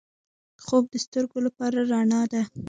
[0.65, 2.41] خوب د سترګو لپاره رڼا ده